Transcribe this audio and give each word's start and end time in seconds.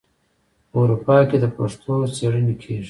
په 0.69 0.75
اروپا 0.83 1.17
کې 1.29 1.37
د 1.43 1.45
پښتو 1.55 1.93
څیړنې 2.17 2.55
کیږي. 2.61 2.79